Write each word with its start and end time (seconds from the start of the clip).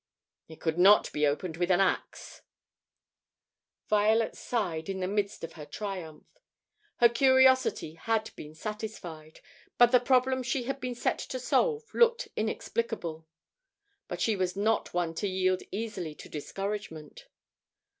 "It 0.47 0.59
could 0.59 0.79
not 0.79 1.13
be 1.13 1.27
opened 1.27 1.57
with 1.57 1.69
an 1.69 1.79
axe." 1.79 2.41
Violet 3.87 4.35
sighed 4.35 4.89
in 4.89 4.99
the 4.99 5.07
midst 5.07 5.43
of 5.43 5.53
her 5.53 5.63
triumph. 5.67 6.25
Her 6.95 7.07
curiosity 7.07 7.93
had 7.93 8.31
been 8.35 8.55
satisfied, 8.55 9.41
but 9.77 9.91
the 9.91 9.99
problem 9.99 10.41
she 10.41 10.63
had 10.63 10.79
been 10.79 10.95
set 10.95 11.19
to 11.19 11.37
solve 11.37 11.83
looked 11.93 12.29
inexplicable. 12.35 13.27
But 14.07 14.19
she 14.21 14.35
was 14.35 14.55
not 14.55 14.91
one 14.91 15.13
to 15.13 15.27
yield 15.27 15.61
easily 15.71 16.15
to 16.15 16.27
discouragement. 16.29 17.27